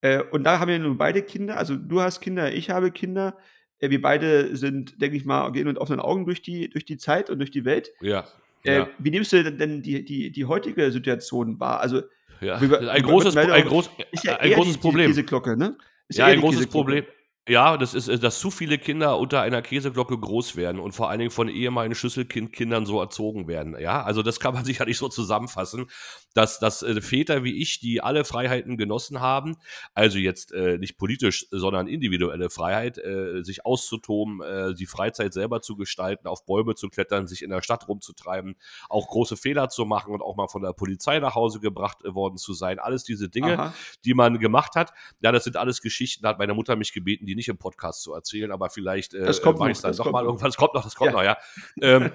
[0.00, 3.38] Äh, und da haben wir nun beide Kinder, also du hast Kinder, ich habe Kinder.
[3.80, 7.30] Wir beide sind, denke ich mal, gehen mit offenen Augen durch die, durch die Zeit
[7.30, 7.92] und durch die Welt.
[8.00, 8.26] Ja.
[8.64, 8.88] Äh, ja.
[8.98, 11.80] Wie nimmst du denn die, die, die heutige Situation wahr?
[11.80, 12.02] Also
[12.40, 13.90] ja, ein großes, ein, groß,
[14.38, 15.08] ein großes die, Problem.
[15.08, 15.76] Diese Glocke, ne?
[16.08, 17.04] Ist ja, ein großes Problem.
[17.48, 21.08] Ja, das ist, äh, dass zu viele Kinder unter einer Käseglocke groß werden und vor
[21.08, 23.74] allen Dingen von ehemaligen Schlüsselkindkindern so erzogen werden.
[23.80, 25.86] Ja, also das kann man sicherlich so zusammenfassen,
[26.34, 29.56] dass, dass äh, Väter wie ich, die alle Freiheiten genossen haben,
[29.94, 35.62] also jetzt äh, nicht politisch, sondern individuelle Freiheit, äh, sich auszutoben, äh, die Freizeit selber
[35.62, 38.56] zu gestalten, auf Bäume zu klettern, sich in der Stadt rumzutreiben,
[38.90, 42.14] auch große Fehler zu machen und auch mal von der Polizei nach Hause gebracht äh,
[42.14, 42.78] worden zu sein.
[42.78, 43.74] Alles diese Dinge, Aha.
[44.04, 44.92] die man gemacht hat.
[45.20, 48.02] Ja, das sind alles Geschichten, da hat meine Mutter mich gebeten, die nicht im Podcast
[48.02, 50.48] zu erzählen, aber vielleicht äh, das kommt mache ich dann doch mal irgendwann.
[50.48, 51.16] Das kommt noch, das kommt ja.
[51.16, 51.38] noch, ja.
[51.80, 52.12] Ähm,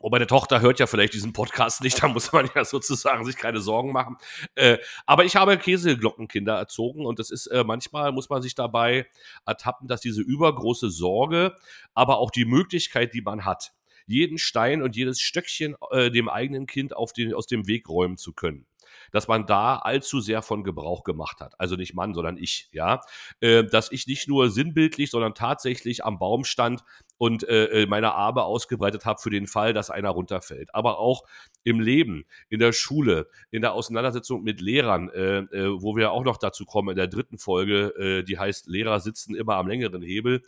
[0.00, 3.36] Und meine Tochter hört ja vielleicht diesen Podcast nicht, da muss man ja sozusagen sich
[3.36, 4.16] keine Sorgen machen.
[4.54, 9.06] Äh, aber ich habe Käseglockenkinder erzogen und das ist äh, manchmal muss man sich dabei
[9.44, 11.54] ertappen, dass diese übergroße Sorge,
[11.92, 13.72] aber auch die Möglichkeit, die man hat,
[14.06, 18.16] jeden Stein und jedes Stöckchen äh, dem eigenen Kind auf den, aus dem Weg räumen
[18.16, 18.66] zu können
[19.12, 21.54] dass man da allzu sehr von Gebrauch gemacht hat.
[21.58, 23.00] Also nicht Mann, sondern ich, ja.
[23.40, 26.84] Äh, dass ich nicht nur sinnbildlich, sondern tatsächlich am Baum stand
[27.18, 30.74] und äh, äh meine Arme ausgebreitet habe für den Fall, dass einer runterfällt.
[30.74, 31.24] Aber auch
[31.64, 36.24] im Leben, in der Schule, in der Auseinandersetzung mit Lehrern, äh, äh, wo wir auch
[36.24, 40.02] noch dazu kommen in der dritten Folge, äh, die heißt Lehrer sitzen immer am längeren
[40.02, 40.42] Hebel.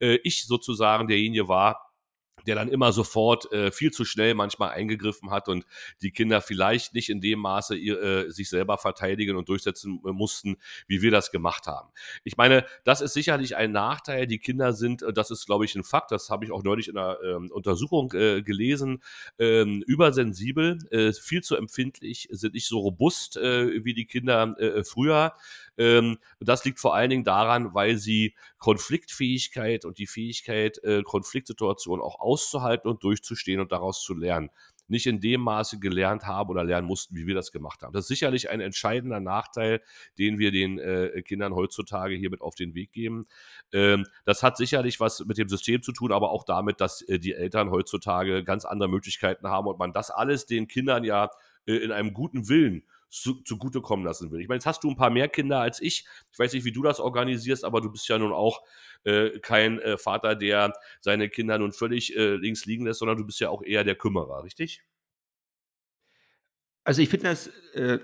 [0.00, 1.87] Ich sozusagen derjenige war,
[2.46, 5.66] der dann immer sofort äh, viel zu schnell manchmal eingegriffen hat und
[6.02, 10.12] die Kinder vielleicht nicht in dem Maße ihr, äh, sich selber verteidigen und durchsetzen äh,
[10.12, 11.90] mussten, wie wir das gemacht haben.
[12.24, 14.26] Ich meine, das ist sicherlich ein Nachteil.
[14.26, 16.88] Die Kinder sind, äh, das ist, glaube ich, ein Fakt, das habe ich auch neulich
[16.88, 19.02] in einer ähm, Untersuchung äh, gelesen,
[19.38, 25.34] ähm, übersensibel, äh, viel zu empfindlich, sind nicht so robust wie die Kinder früher.
[25.78, 32.04] Ähm, das liegt vor allen Dingen daran, weil sie Konfliktfähigkeit und die Fähigkeit, äh, Konfliktsituationen
[32.04, 34.50] auch auszuhalten und durchzustehen und daraus zu lernen
[34.88, 37.92] nicht in dem Maße gelernt haben oder lernen mussten, wie wir das gemacht haben.
[37.92, 39.82] Das ist sicherlich ein entscheidender Nachteil,
[40.18, 43.26] den wir den äh, Kindern heutzutage hier mit auf den Weg geben.
[43.72, 47.18] Ähm, das hat sicherlich was mit dem System zu tun, aber auch damit, dass äh,
[47.18, 51.30] die Eltern heutzutage ganz andere Möglichkeiten haben und man das alles den Kindern ja
[51.66, 54.40] äh, in einem guten Willen zu, zugutekommen lassen will.
[54.40, 56.06] Ich meine, jetzt hast du ein paar mehr Kinder als ich.
[56.32, 58.62] Ich weiß nicht, wie du das organisierst, aber du bist ja nun auch
[59.04, 63.24] äh, kein äh, Vater, der seine Kinder nun völlig äh, links liegen lässt, sondern du
[63.24, 64.82] bist ja auch eher der Kümmerer, richtig?
[66.84, 67.98] Also ich finde das äh,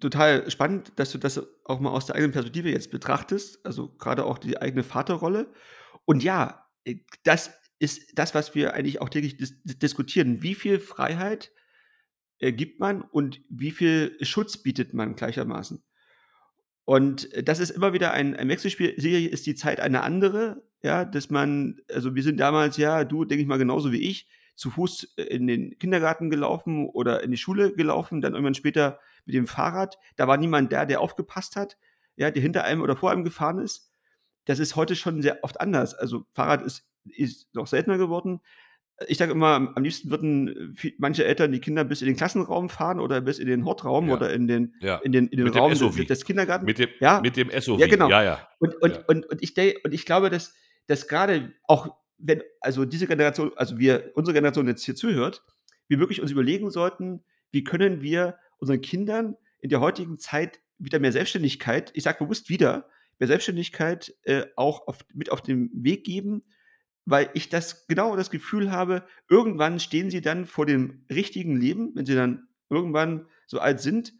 [0.00, 4.24] total spannend, dass du das auch mal aus der eigenen Perspektive jetzt betrachtest, also gerade
[4.24, 5.52] auch die eigene Vaterrolle.
[6.04, 10.42] Und ja, äh, das ist das, was wir eigentlich auch täglich dis diskutieren.
[10.42, 11.52] Wie viel Freiheit
[12.38, 15.82] gibt man und wie viel Schutz bietet man gleichermaßen.
[16.84, 18.94] Und äh, das ist immer wieder ein, ein Wechselspiel.
[18.96, 23.24] Sicherlich ist die Zeit eine andere, ja, dass man, also wir sind damals, ja, du,
[23.24, 27.30] denke ich mal, genauso wie ich, zu Fuß äh, in den Kindergarten gelaufen oder in
[27.30, 29.98] die Schule gelaufen, dann irgendwann später mit dem Fahrrad.
[30.16, 31.76] Da war niemand da, der aufgepasst hat,
[32.16, 33.90] ja, der hinter einem oder vor einem gefahren ist.
[34.44, 35.94] Das ist heute schon sehr oft anders.
[35.94, 38.40] Also Fahrrad ist, ist noch seltener geworden
[39.08, 42.68] ich sage immer, am liebsten würden äh, manche Eltern die Kinder bis in den Klassenraum
[42.68, 44.14] fahren oder bis in den Hortraum ja.
[44.14, 44.96] oder in den, ja.
[44.96, 46.66] in den, in den Raum des, des, Kindergartens.
[46.66, 47.20] Mit dem, ja?
[47.20, 47.78] mit dem SUV.
[47.78, 48.08] Ja, genau.
[48.08, 48.48] Ja, ja.
[48.58, 49.54] Und, und, und, und, ich,
[49.84, 50.54] und ich glaube, dass,
[50.86, 55.44] dass gerade auch wenn also diese Generation, also wir, unsere Generation jetzt hier zuhört,
[55.88, 60.98] wir wirklich uns überlegen sollten, wie können wir unseren Kindern in der heutigen Zeit wieder
[60.98, 66.04] mehr Selbstständigkeit, ich sage bewusst wieder, mehr Selbstständigkeit äh, auch auf, mit auf den Weg
[66.04, 66.42] geben,
[67.06, 71.92] weil ich das genau das Gefühl habe, irgendwann stehen sie dann vor dem richtigen Leben,
[71.94, 74.12] wenn sie dann irgendwann so alt sind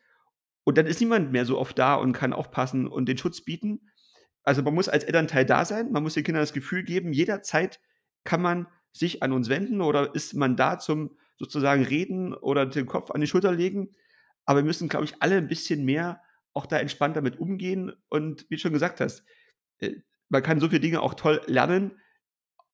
[0.64, 3.90] und dann ist niemand mehr so oft da und kann aufpassen und den Schutz bieten.
[4.44, 7.80] Also man muss als Elternteil da sein, man muss den Kindern das Gefühl geben, jederzeit
[8.24, 12.86] kann man sich an uns wenden oder ist man da zum sozusagen reden oder den
[12.86, 13.90] Kopf an die Schulter legen.
[14.44, 16.22] Aber wir müssen, glaube ich, alle ein bisschen mehr
[16.54, 17.92] auch da entspannt damit umgehen.
[18.08, 19.24] Und wie du schon gesagt hast,
[19.78, 19.96] äh,
[20.28, 21.98] man kann so viele Dinge auch toll lernen,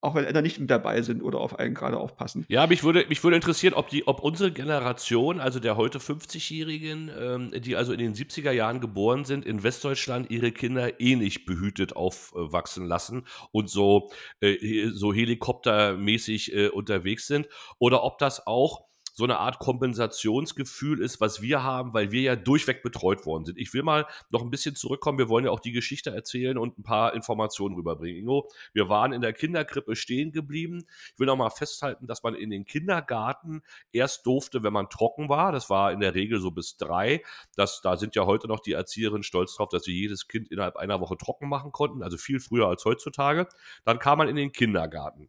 [0.03, 2.45] auch wenn Eltern nicht mit dabei sind oder auf einen gerade aufpassen.
[2.49, 7.11] Ja, mich würde, mich würde interessieren, ob, die, ob unsere Generation, also der heute 50-Jährigen,
[7.17, 11.95] ähm, die also in den 70er Jahren geboren sind, in Westdeutschland ihre Kinder ähnlich behütet
[11.95, 14.11] aufwachsen lassen und so,
[14.41, 21.21] äh, so helikoptermäßig äh, unterwegs sind, oder ob das auch so eine Art Kompensationsgefühl ist,
[21.21, 23.59] was wir haben, weil wir ja durchweg betreut worden sind.
[23.59, 25.19] Ich will mal noch ein bisschen zurückkommen.
[25.19, 28.21] Wir wollen ja auch die Geschichte erzählen und ein paar Informationen rüberbringen.
[28.21, 30.87] Ingo, wir waren in der Kinderkrippe stehen geblieben.
[31.13, 35.29] Ich will noch mal festhalten, dass man in den Kindergarten erst durfte, wenn man trocken
[35.29, 35.53] war.
[35.53, 37.23] Das war in der Regel so bis drei.
[37.55, 40.77] Das, da sind ja heute noch die Erzieherinnen stolz drauf, dass sie jedes Kind innerhalb
[40.77, 42.03] einer Woche trocken machen konnten.
[42.03, 43.47] Also viel früher als heutzutage.
[43.85, 45.29] Dann kam man in den Kindergarten.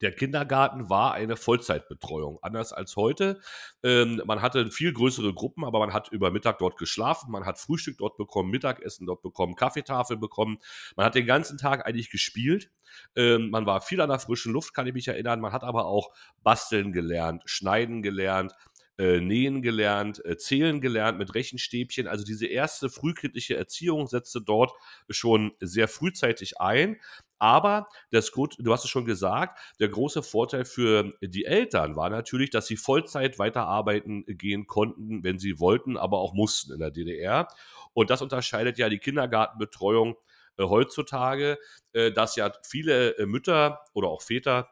[0.00, 3.40] Der Kindergarten war eine Vollzeitbetreuung, anders als heute.
[3.82, 7.58] Ähm, man hatte viel größere Gruppen, aber man hat über Mittag dort geschlafen, man hat
[7.58, 10.58] Frühstück dort bekommen, Mittagessen dort bekommen, Kaffeetafel bekommen.
[10.96, 12.70] Man hat den ganzen Tag eigentlich gespielt.
[13.16, 15.40] Ähm, man war viel an der frischen Luft, kann ich mich erinnern.
[15.40, 18.52] Man hat aber auch basteln gelernt, schneiden gelernt,
[18.98, 22.06] äh, nähen gelernt, äh, zählen gelernt mit Rechenstäbchen.
[22.06, 24.72] Also diese erste frühkindliche Erziehung setzte dort
[25.10, 27.00] schon sehr frühzeitig ein.
[27.38, 32.08] Aber das gut, du hast es schon gesagt, der große Vorteil für die Eltern war
[32.08, 36.90] natürlich, dass sie Vollzeit weiterarbeiten gehen konnten, wenn sie wollten, aber auch mussten in der
[36.90, 37.48] DDR.
[37.92, 40.16] Und das unterscheidet ja die Kindergartenbetreuung
[40.56, 41.58] äh, heutzutage,
[41.92, 44.68] äh, dass ja viele äh, Mütter oder auch Väter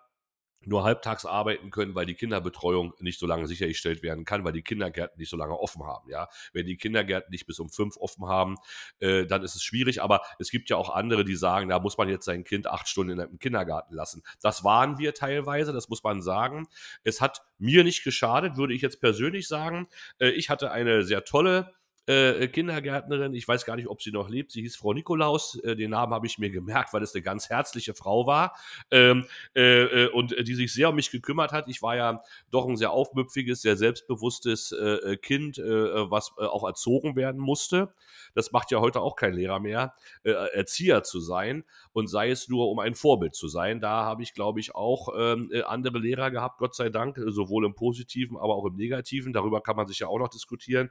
[0.66, 4.62] nur halbtags arbeiten können, weil die Kinderbetreuung nicht so lange sichergestellt werden kann, weil die
[4.62, 6.08] Kindergärten nicht so lange offen haben.
[6.10, 8.56] Ja, wenn die Kindergärten nicht bis um fünf offen haben,
[9.00, 10.02] äh, dann ist es schwierig.
[10.02, 12.88] Aber es gibt ja auch andere, die sagen, da muss man jetzt sein Kind acht
[12.88, 14.22] Stunden im Kindergarten lassen.
[14.40, 16.68] Das waren wir teilweise, das muss man sagen.
[17.04, 19.86] Es hat mir nicht geschadet, würde ich jetzt persönlich sagen.
[20.18, 21.72] Äh, ich hatte eine sehr tolle
[22.06, 25.76] äh, Kindergärtnerin, ich weiß gar nicht, ob sie noch lebt, sie hieß Frau Nikolaus, äh,
[25.76, 28.56] den Namen habe ich mir gemerkt, weil es eine ganz herzliche Frau war
[28.90, 31.68] ähm, äh, äh und die sich sehr um mich gekümmert hat.
[31.68, 37.16] Ich war ja doch ein sehr aufmüpfiges, sehr selbstbewusstes äh, äh, Kind, was auch erzogen
[37.16, 37.92] werden musste.
[38.34, 42.70] Das macht ja heute auch kein Lehrer mehr, Erzieher zu sein und sei es nur,
[42.70, 43.80] um ein Vorbild zu sein.
[43.80, 47.74] Da habe ich, glaube ich, auch ähm, andere Lehrer gehabt, Gott sei Dank, sowohl im
[47.74, 49.32] Positiven, aber auch im Negativen.
[49.32, 50.90] Darüber kann man sich ja auch noch diskutieren.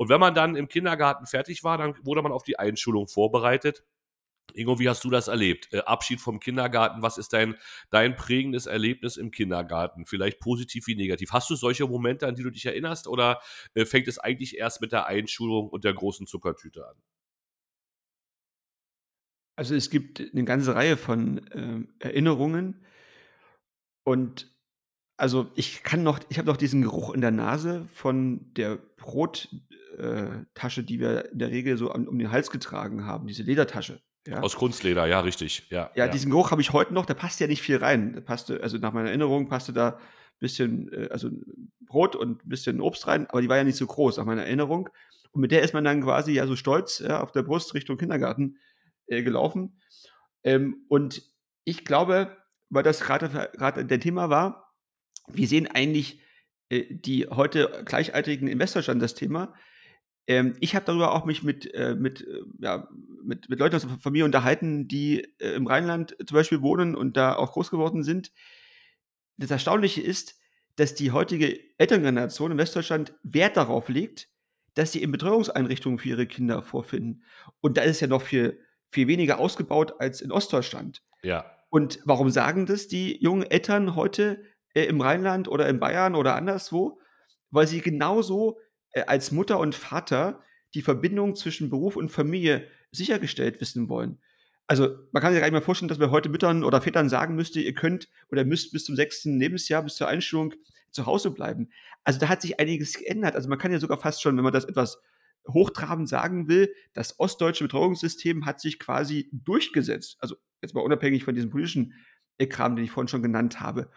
[0.00, 3.84] Und wenn man dann im Kindergarten fertig war, dann wurde man auf die Einschulung vorbereitet.
[4.54, 5.68] Ingo, wie hast du das erlebt?
[5.74, 7.58] Äh, Abschied vom Kindergarten, was ist dein,
[7.90, 10.06] dein prägendes Erlebnis im Kindergarten?
[10.06, 11.32] Vielleicht positiv wie negativ.
[11.32, 13.42] Hast du solche Momente, an die du dich erinnerst, oder
[13.74, 16.96] äh, fängt es eigentlich erst mit der Einschulung und der großen Zuckertüte an?
[19.56, 22.86] Also es gibt eine ganze Reihe von ähm, Erinnerungen
[24.04, 24.50] und
[25.20, 29.48] also ich kann noch, ich habe noch diesen Geruch in der Nase von der Brot,
[29.98, 34.00] äh, die wir in der Regel so um den Hals getragen haben, diese Ledertasche.
[34.26, 34.40] Ja.
[34.40, 35.66] Aus Kunstleder, ja, richtig.
[35.70, 36.08] Ja, ja, ja.
[36.08, 38.14] diesen Geruch habe ich heute noch, da passt ja nicht viel rein.
[38.14, 39.98] Da passte, also nach meiner Erinnerung passte da ein
[40.38, 41.30] bisschen, äh, also
[41.80, 44.44] Brot und ein bisschen Obst rein, aber die war ja nicht so groß, nach meiner
[44.44, 44.88] Erinnerung.
[45.32, 47.98] Und mit der ist man dann quasi ja so stolz ja, auf der Brust Richtung
[47.98, 48.56] Kindergarten
[49.06, 49.80] äh, gelaufen.
[50.44, 51.22] Ähm, und
[51.64, 52.36] ich glaube,
[52.70, 54.69] weil das gerade der Thema war,
[55.34, 56.20] wir sehen eigentlich
[56.68, 59.54] äh, die heute Gleichaltrigen in Westdeutschland das Thema,
[60.30, 62.88] ähm, ich habe darüber auch mich mit, äh, mit, äh, ja,
[63.22, 67.16] mit, mit Leuten aus der Familie unterhalten, die äh, im Rheinland zum Beispiel wohnen und
[67.16, 68.30] da auch groß geworden sind.
[69.38, 70.38] Das Erstaunliche ist,
[70.76, 74.28] dass die heutige Elterngeneration in Westdeutschland Wert darauf legt,
[74.74, 77.24] dass sie in Betreuungseinrichtungen für ihre Kinder vorfinden.
[77.60, 81.02] Und da ist es ja noch viel, viel weniger ausgebaut als in Ostdeutschland.
[81.22, 81.44] Ja.
[81.70, 86.34] Und warum sagen das die jungen Eltern heute äh, im Rheinland oder in Bayern oder
[86.34, 87.00] anderswo?
[87.50, 88.58] Weil sie genauso
[88.92, 90.42] äh, als Mutter und Vater
[90.74, 94.20] die Verbindung zwischen Beruf und Familie sichergestellt wissen wollen.
[94.66, 97.34] Also man kann sich gar nicht mehr vorstellen, dass man heute Müttern oder Vätern sagen
[97.34, 100.54] müsste, ihr könnt oder müsst bis zum sechsten Lebensjahr, bis zur Einstellung
[100.92, 101.70] zu Hause bleiben.
[102.04, 103.34] Also da hat sich einiges geändert.
[103.34, 105.00] Also man kann ja sogar fast schon, wenn man das etwas
[105.48, 110.16] hochtrabend sagen will, das ostdeutsche Betreuungssystem hat sich quasi durchgesetzt.
[110.20, 111.94] Also jetzt mal unabhängig von diesen politischen
[112.38, 113.90] äh, Kram, den ich vorhin schon genannt habe.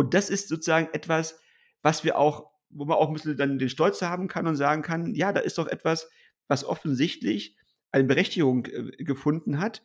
[0.00, 1.38] Und das ist sozusagen etwas,
[1.82, 4.80] was wir auch, wo man auch ein bisschen dann den Stolz haben kann und sagen
[4.80, 6.08] kann, ja, da ist doch etwas,
[6.48, 7.54] was offensichtlich
[7.92, 9.82] eine Berechtigung äh, gefunden hat.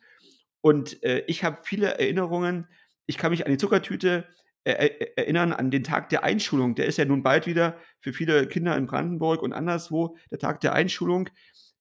[0.62, 2.66] Und äh, ich habe viele Erinnerungen.
[3.04, 4.24] Ich kann mich an die Zuckertüte
[4.64, 6.74] äh, äh, erinnern, an den Tag der Einschulung.
[6.76, 10.62] Der ist ja nun bald wieder für viele Kinder in Brandenburg und anderswo der Tag
[10.62, 11.28] der Einschulung.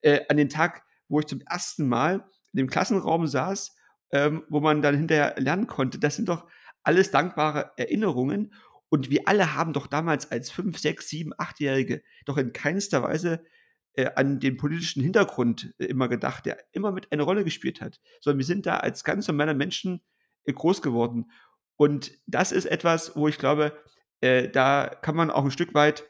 [0.02, 2.15] Äh, an den Tag, wo ich zum ersten Mal
[2.52, 3.78] in dem Klassenraum saß,
[4.12, 6.00] ähm, wo man dann hinterher lernen konnte.
[6.00, 6.45] Das sind doch
[6.86, 8.54] alles dankbare Erinnerungen.
[8.89, 13.43] Und wir alle haben doch damals als 5, 6, 7, 8-Jährige doch in keinster Weise
[13.93, 18.00] äh, an den politischen Hintergrund äh, immer gedacht, der immer mit eine Rolle gespielt hat,
[18.21, 20.02] sondern wir sind da als ganz normale Menschen
[20.45, 21.32] äh, groß geworden.
[21.78, 23.78] Und das ist etwas, wo ich glaube,
[24.21, 26.06] äh, da kann man auch ein Stück weit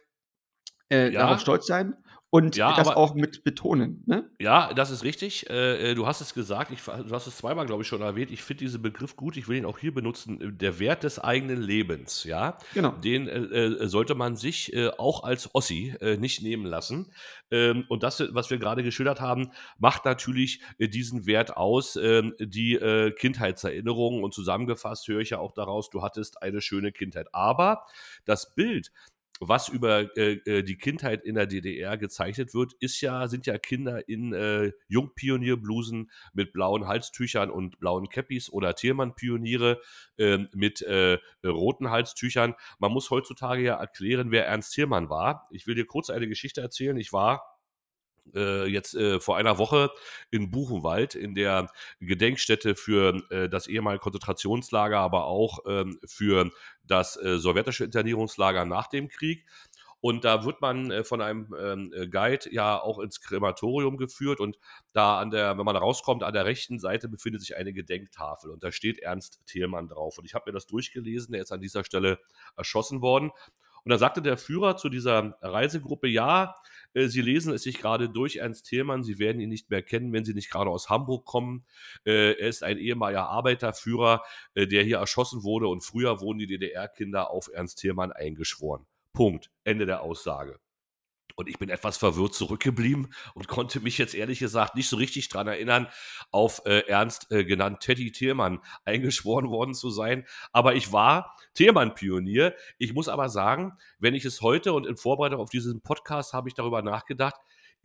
[0.90, 1.22] äh, Ja.
[1.22, 1.96] darauf stolz sein
[2.36, 4.04] und Ja, das aber- auch mit betonen.
[4.06, 4.30] Ne?
[4.40, 5.50] Ja, das ist richtig.
[5.50, 8.32] Äh, äh, du hast es gesagt, ich, du hast es zweimal, glaube ich, schon erwähnt.
[8.32, 10.42] Ich finde diesen Begriff gut, ich will ihn auch hier benutzen.
[10.42, 12.58] äh, Der Wert des eigenen Lebens, ja.
[12.74, 12.92] Genau.
[12.92, 17.12] Den äh, äh, sollte man sich äh, auch als Ossi nicht nehmen lassen.
[17.52, 22.78] Ähm, und das, was wir gerade geschildert haben, macht natürlich diesen Wert aus, ähm, die
[23.18, 24.24] Kindheitserinnerungen.
[24.24, 27.28] Und zusammengefasst höre ich ja auch daraus, du hattest eine schöne Kindheit.
[27.34, 27.86] Aber
[28.26, 28.92] das Bild,
[29.40, 33.58] was über äh, äh, die Kindheit in der DDR gezeichnet wird, ist ja, sind ja
[33.58, 39.82] Kinder in äh, Jungpionierblusen mit blauen Halstüchern und blauen Käppis oder Tiermann-Pioniere
[40.18, 42.56] ähm, mit äh, roten Halstüchern.
[42.80, 45.48] Man muss heutzutage ja erklären, wer Ernst Thiermann war.
[45.52, 46.98] Ich will dir kurz eine Geschichte erzählen.
[46.98, 47.55] Ich war
[48.34, 49.92] äh, jetzt äh, vor einer Woche
[50.32, 56.52] in Buchenwald in der Gedenkstätte für äh, das ehemalige Konzentrationslager, aber auch ähm, für
[56.84, 59.46] das äh, sowjetische Internierungslager nach dem Krieg.
[60.06, 64.40] Und da wird man äh, von einem ähm, äh, Guide ja auch ins Krematorium geführt
[64.40, 64.56] und
[64.94, 68.64] da an der, wenn man rauskommt, an der rechten Seite befindet sich eine Gedenktafel und
[68.64, 70.20] da steht Ernst Thielmann drauf.
[70.20, 72.20] Und ich habe mir das durchgelesen, der ist an dieser Stelle
[72.56, 73.32] erschossen worden.
[73.86, 76.56] Und da sagte der Führer zu dieser Reisegruppe, ja,
[76.96, 80.12] äh, Sie lesen es sich gerade durch, Ernst Thielmann, Sie werden ihn nicht mehr kennen,
[80.12, 81.66] wenn Sie nicht gerade aus Hamburg kommen.
[82.04, 84.24] Äh, er ist ein ehemaliger Arbeiterführer,
[84.56, 88.88] äh, der hier erschossen wurde und früher wurden die DDR-Kinder auf Ernst Thielmann eingeschworen.
[89.14, 89.52] Punkt.
[89.64, 90.60] Ende der Aussage.
[91.36, 95.30] Und ich bin etwas verwirrt zurückgeblieben und konnte mich jetzt ehrlich gesagt nicht so richtig
[95.30, 95.88] dran erinnern,
[96.32, 100.26] auf äh, Ernst äh, genannt Teddy Thiermann eingeschworen worden zu sein.
[100.54, 102.56] Aber ich war Thiermann-Pionier.
[102.78, 106.48] Ich muss aber sagen, wenn ich es heute und in Vorbereitung auf diesen Podcast habe
[106.48, 107.36] ich darüber nachgedacht,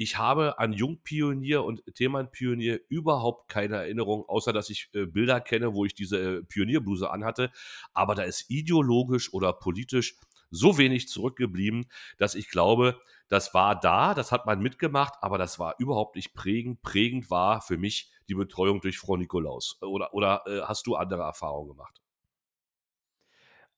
[0.02, 5.74] ich habe an Jungpionier und Thiermann-Pionier überhaupt keine Erinnerung, außer dass ich äh, Bilder kenne,
[5.74, 7.50] wo ich diese äh, Pionierbluse anhatte.
[7.92, 10.16] Aber da ist ideologisch oder politisch
[10.50, 11.86] so wenig zurückgeblieben,
[12.18, 16.34] dass ich glaube, das war da, das hat man mitgemacht, aber das war überhaupt nicht
[16.34, 16.82] prägend.
[16.82, 19.80] Prägend war für mich die Betreuung durch Frau Nikolaus.
[19.82, 22.00] Oder, oder äh, hast du andere Erfahrungen gemacht?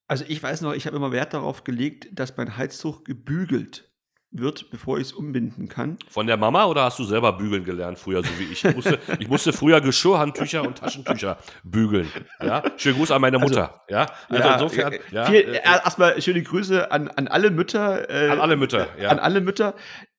[0.06, 3.91] Also ich weiß noch, ich habe immer Wert darauf gelegt, dass mein Halstuch gebügelt
[4.32, 5.98] wird, bevor ich es umbinden kann.
[6.08, 8.64] Von der Mama oder hast du selber bügeln gelernt früher, so wie ich?
[8.64, 12.10] Ich musste, ich musste früher Geschirrhandtücher und Taschentücher bügeln.
[12.40, 12.62] Ja?
[12.76, 13.82] Schönen Gruß an meine Mutter.
[13.88, 14.06] ja?
[14.28, 18.08] Also insofern, äh, ja, viel, äh, äh, erstmal schöne Grüße an, an alle Mütter.
[18.08, 18.88] Äh, an alle Mütter.
[18.98, 19.10] Ja.
[19.10, 19.74] An alle Mütter.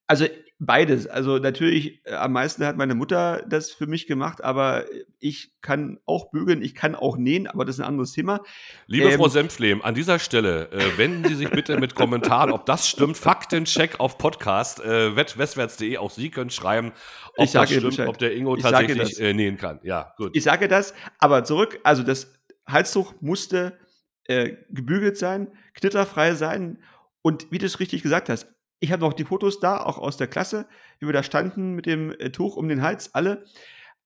[0.07, 0.25] Also
[0.59, 1.07] beides.
[1.07, 4.85] Also natürlich, äh, am meisten hat meine Mutter das für mich gemacht, aber
[5.19, 8.41] ich kann auch bügeln, ich kann auch nähen, aber das ist ein anderes Thema.
[8.87, 12.65] Liebe Ähm, Frau Senflehm, an dieser Stelle äh, wenden Sie sich bitte mit Kommentaren, ob
[12.65, 13.17] das stimmt.
[13.17, 15.97] Faktencheck auf Podcast, äh, westwärts.de.
[15.97, 16.91] Auch Sie können schreiben,
[17.37, 18.07] ob das stimmt, Bescheid.
[18.07, 19.79] ob der Ingo Ich tatsächlich äh, nähen kann.
[19.83, 20.35] Ja, gut.
[20.35, 22.33] Ich sage das, aber zurück, also das
[22.65, 23.77] Halstuch musste
[24.25, 26.79] äh, gebügelt sein, knitterfrei sein
[27.21, 28.52] und wie du es richtig gesagt hast,
[28.83, 30.67] ich habe noch die Fotos da, auch aus der Klasse,
[30.99, 33.45] wie wir da standen mit dem äh, Tuch um den Hals, alle.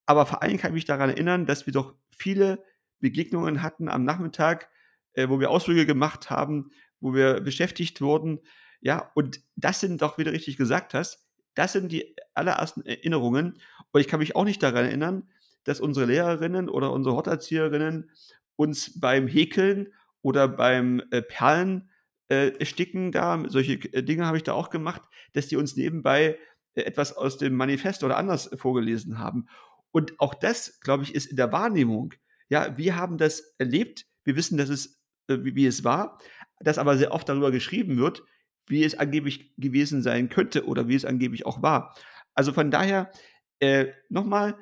[0.05, 2.63] Aber vor allem kann ich mich daran erinnern, dass wir doch viele
[2.99, 4.69] Begegnungen hatten am Nachmittag,
[5.13, 8.39] äh, wo wir Ausflüge gemacht haben, wo wir beschäftigt wurden.
[8.79, 13.59] Ja, und das sind doch, wie du richtig gesagt hast, das sind die allerersten Erinnerungen.
[13.89, 15.27] Und ich kann mich auch nicht daran erinnern,
[15.63, 18.11] dass unsere Lehrerinnen oder unsere Horterzieherinnen
[18.57, 21.89] uns beim Häkeln oder beim äh, Perlen
[22.29, 25.01] äh, sticken da, solche äh, Dinge habe ich da auch gemacht,
[25.33, 26.37] dass die uns nebenbei
[26.73, 29.47] äh, etwas aus dem Manifest oder anders vorgelesen haben.
[29.91, 32.13] Und auch das, glaube ich, ist in der Wahrnehmung.
[32.49, 36.19] Ja, wir haben das erlebt, wir wissen, dass es, wie, wie es war,
[36.59, 38.23] dass aber sehr oft darüber geschrieben wird,
[38.67, 41.95] wie es angeblich gewesen sein könnte oder wie es angeblich auch war.
[42.33, 43.11] Also von daher,
[43.59, 44.57] äh, nochmal,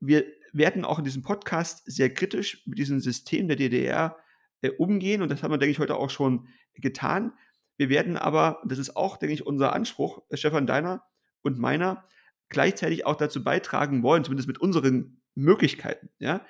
[0.00, 4.16] wir werden auch in diesem Podcast sehr kritisch mit diesem System der DDR
[4.62, 7.32] äh, umgehen und das haben wir, denke ich, heute auch schon getan.
[7.76, 11.04] Wir werden aber, das ist auch, denke ich, unser Anspruch, äh, Stefan Deiner
[11.42, 12.04] und meiner,
[12.48, 16.44] gleichzeitig auch dazu beitragen wollen, zumindest mit unseren Möglichkeiten, ja,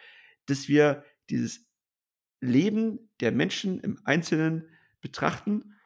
[0.46, 1.68] dass wir dieses
[2.40, 4.68] Leben der Menschen im Einzelnen
[5.00, 5.76] betrachten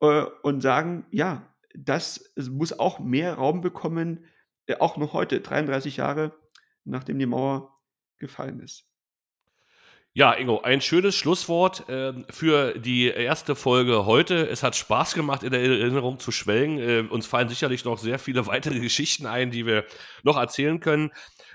[0.00, 4.26] äh, und sagen, ja, das muss auch mehr Raum bekommen,
[4.66, 6.34] äh, auch noch heute, 33 Jahre
[6.84, 7.80] nachdem die Mauer
[8.18, 8.88] gefallen ist.
[10.14, 14.46] Ja, Ingo, ein schönes Schlusswort äh, für die erste Folge heute.
[14.46, 16.78] Es hat Spaß gemacht, in der Erinnerung zu schwelgen.
[16.78, 19.86] Äh, uns fallen sicherlich noch sehr viele weitere Geschichten ein, die wir
[20.22, 21.12] noch erzählen können.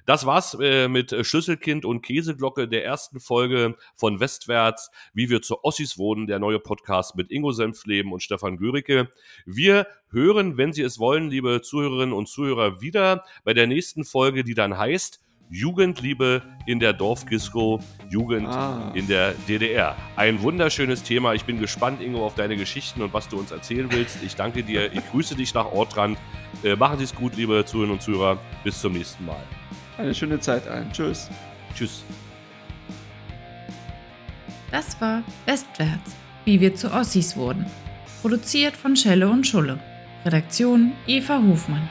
[0.07, 5.63] Das war's äh, mit Schlüsselkind und Käseglocke der ersten Folge von Westwärts, wie wir zu
[5.63, 9.11] Ossis wohnen, der neue Podcast mit Ingo Senfleben und Stefan Göricke.
[9.45, 14.43] Wir hören, wenn Sie es wollen, liebe Zuhörerinnen und Zuhörer, wieder bei der nächsten Folge,
[14.43, 17.79] die dann heißt Jugendliebe in der Dorfdisco,
[18.09, 18.91] Jugend ah.
[18.93, 19.95] in der DDR.
[20.15, 21.33] Ein wunderschönes Thema.
[21.33, 24.23] Ich bin gespannt, Ingo, auf deine Geschichten und was du uns erzählen willst.
[24.23, 24.91] Ich danke dir.
[24.93, 26.17] Ich grüße dich nach Ortrand.
[26.63, 28.37] Äh, machen Sie es gut, liebe Zuhörerinnen und Zuhörer.
[28.63, 29.41] Bis zum nächsten Mal.
[29.97, 30.91] Eine schöne Zeit ein.
[30.91, 31.29] Tschüss.
[31.75, 32.03] Tschüss.
[34.71, 37.65] Das war Westwärts, wie wir zu Ossis wurden.
[38.21, 39.79] Produziert von Schelle und Schulle.
[40.25, 41.87] Redaktion Eva Hofmann.